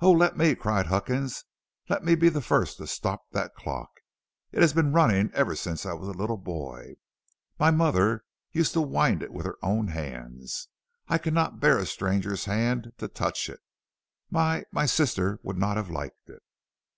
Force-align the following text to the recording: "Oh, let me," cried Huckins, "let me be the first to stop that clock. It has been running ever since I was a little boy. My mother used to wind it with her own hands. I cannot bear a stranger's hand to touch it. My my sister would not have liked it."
"Oh, 0.00 0.12
let 0.12 0.34
me," 0.34 0.54
cried 0.54 0.86
Huckins, 0.86 1.44
"let 1.90 2.02
me 2.02 2.14
be 2.14 2.30
the 2.30 2.40
first 2.40 2.78
to 2.78 2.86
stop 2.86 3.24
that 3.32 3.54
clock. 3.54 3.90
It 4.50 4.62
has 4.62 4.72
been 4.72 4.94
running 4.94 5.30
ever 5.34 5.54
since 5.54 5.84
I 5.84 5.92
was 5.92 6.08
a 6.08 6.16
little 6.18 6.38
boy. 6.38 6.94
My 7.58 7.70
mother 7.70 8.24
used 8.50 8.72
to 8.72 8.80
wind 8.80 9.22
it 9.22 9.30
with 9.30 9.44
her 9.44 9.58
own 9.62 9.88
hands. 9.88 10.68
I 11.06 11.18
cannot 11.18 11.60
bear 11.60 11.76
a 11.76 11.84
stranger's 11.84 12.46
hand 12.46 12.94
to 12.96 13.08
touch 13.08 13.50
it. 13.50 13.60
My 14.30 14.64
my 14.72 14.86
sister 14.86 15.38
would 15.42 15.58
not 15.58 15.76
have 15.76 15.90
liked 15.90 16.30
it." 16.30 16.42